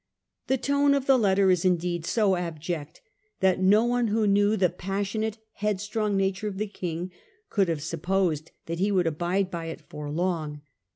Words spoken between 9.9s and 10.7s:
long.